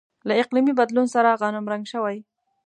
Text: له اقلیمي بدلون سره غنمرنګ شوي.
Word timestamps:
له 0.27 0.33
اقلیمي 0.43 0.73
بدلون 0.79 1.05
سره 1.15 1.37
غنمرنګ 1.41 1.83
شوي. 1.93 2.17